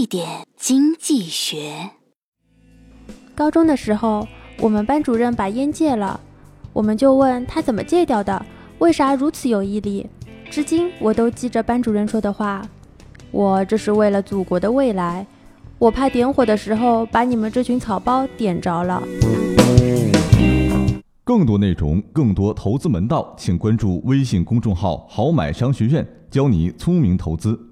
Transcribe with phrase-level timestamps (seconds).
[0.00, 1.90] 一点经济学。
[3.34, 4.26] 高中的时候
[4.58, 6.18] 我们班主任把烟戒了
[6.72, 8.46] 我们就问他怎么戒掉的
[8.78, 10.06] 为啥如此有毅力？
[10.50, 12.66] 至今我都记着班主任说的话。
[13.30, 15.26] 我这是为了祖国的未来
[15.78, 19.02] 我怕点火的时候把你们这群草包点着了。
[21.22, 27.66] 更多内容更多投资门道请关注微信公众号好买商学院教你聪明投资。